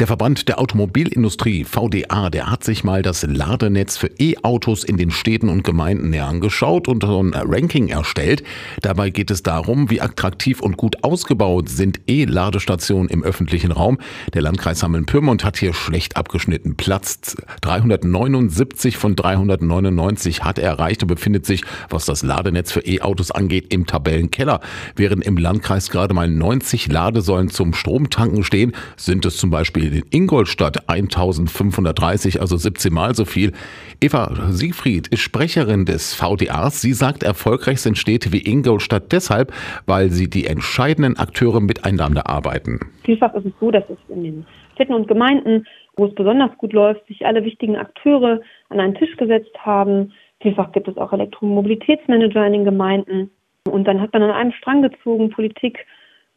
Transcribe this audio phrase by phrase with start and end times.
[0.00, 5.10] Der Verband der Automobilindustrie VDA, der hat sich mal das Ladenetz für E-Autos in den
[5.10, 8.42] Städten und Gemeinden näher angeschaut und so ein Ranking erstellt.
[8.80, 13.98] Dabei geht es darum, wie attraktiv und gut ausgebaut sind E-Ladestationen im öffentlichen Raum.
[14.32, 16.76] Der Landkreis Hameln-Pyrmont hat hier schlecht abgeschnitten.
[16.76, 21.60] Platz 379 von 399 hat er erreicht und befindet sich,
[21.90, 24.60] was das Ladenetz für E-Autos angeht, im Tabellenkeller.
[24.96, 30.04] Während im Landkreis gerade mal 90 Ladesäulen zum Stromtanken stehen, sind es zum Beispiel in
[30.10, 33.52] Ingolstadt 1530, also 17 Mal so viel.
[34.00, 36.80] Eva Siegfried ist Sprecherin des VDAs.
[36.80, 39.52] Sie sagt, erfolgreich sind Städte wie Ingolstadt deshalb,
[39.86, 42.80] weil sie die entscheidenden Akteure miteinander arbeiten.
[43.04, 45.66] Vielfach ist es so, dass es in den Städten und Gemeinden,
[45.96, 50.12] wo es besonders gut läuft, sich alle wichtigen Akteure an einen Tisch gesetzt haben.
[50.40, 53.30] Vielfach gibt es auch Elektromobilitätsmanager in den Gemeinden.
[53.70, 55.86] Und dann hat man an einem Strang gezogen, Politik,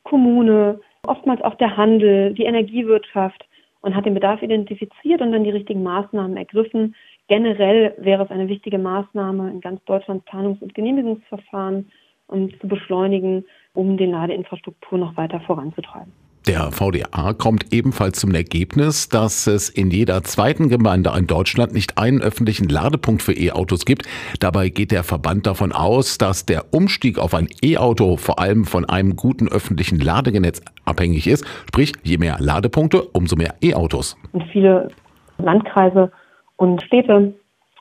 [0.03, 3.45] Kommune, oftmals auch der Handel, die Energiewirtschaft
[3.83, 6.95] und hat den Bedarf identifiziert und dann die richtigen Maßnahmen ergriffen.
[7.27, 11.91] Generell wäre es eine wichtige Maßnahme, in ganz Deutschland Planungs- und Genehmigungsverfahren
[12.27, 16.11] um, zu beschleunigen, um die Ladeinfrastruktur noch weiter voranzutreiben.
[16.47, 21.97] Der VDA kommt ebenfalls zum Ergebnis, dass es in jeder zweiten Gemeinde in Deutschland nicht
[21.97, 24.09] einen öffentlichen Ladepunkt für E-Autos gibt.
[24.41, 28.83] Dabei geht der Verband davon aus, dass der Umstieg auf ein E-Auto vor allem von
[28.83, 31.45] einem guten öffentlichen Ladegenetz abhängig ist.
[31.69, 34.17] Sprich, je mehr Ladepunkte, umso mehr E-Autos.
[34.33, 34.89] Und viele
[35.37, 36.11] Landkreise
[36.57, 37.33] und Städte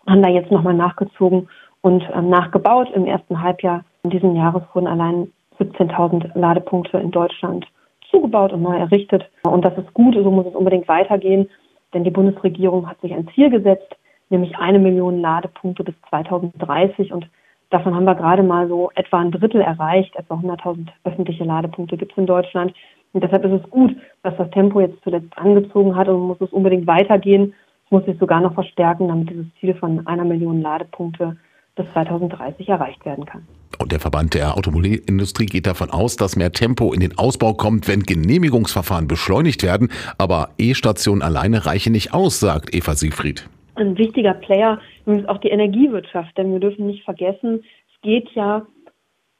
[0.06, 1.48] haben da jetzt nochmal nachgezogen
[1.80, 2.88] und ähm, nachgebaut.
[2.94, 7.66] Im ersten Halbjahr dieses Jahres wurden allein 17.000 Ladepunkte in Deutschland
[8.12, 9.28] zugebaut und neu errichtet.
[9.42, 11.48] Und das ist gut, so muss es unbedingt weitergehen,
[11.92, 13.96] denn die Bundesregierung hat sich ein Ziel gesetzt,
[14.30, 17.26] nämlich eine Million Ladepunkte bis 2030 und
[17.70, 20.14] davon haben wir gerade mal so etwa ein Drittel erreicht.
[20.16, 22.74] Etwa 100.000 öffentliche Ladepunkte gibt es in Deutschland.
[23.12, 26.52] Und deshalb ist es gut, dass das Tempo jetzt zuletzt angezogen hat und muss es
[26.52, 27.54] unbedingt weitergehen.
[27.84, 31.36] Es muss sich sogar noch verstärken, damit dieses Ziel von einer Million Ladepunkte
[31.74, 33.46] bis 2030 erreicht werden kann.
[33.78, 37.88] Und der Verband der Automobilindustrie geht davon aus, dass mehr Tempo in den Ausbau kommt,
[37.88, 39.90] wenn Genehmigungsverfahren beschleunigt werden.
[40.18, 43.48] Aber E-Stationen alleine reichen nicht aus, sagt Eva Siegfried.
[43.74, 48.66] Ein wichtiger Player ist auch die Energiewirtschaft, denn wir dürfen nicht vergessen, es geht ja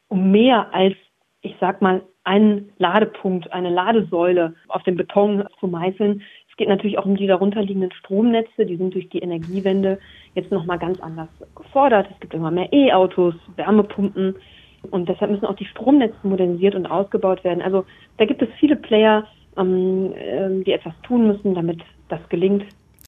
[0.09, 0.94] um mehr als,
[1.43, 6.22] ich sag mal, einen Ladepunkt, eine Ladesäule auf dem Beton zu meißeln.
[6.52, 9.98] Es geht natürlich auch um die darunterliegenden Stromnetze, die sind durch die Energiewende
[10.34, 12.08] jetzt nochmal ganz anders gefordert.
[12.12, 14.36] Es gibt immer mehr E-Autos, Wärmepumpen
[14.90, 17.62] und deshalb müssen auch die Stromnetze modernisiert und ausgebaut werden.
[17.62, 17.86] Also
[18.18, 19.26] da gibt es viele Player,
[19.56, 21.80] ähm, ähm die etwas tun müssen, damit
[22.10, 22.66] das gelingt.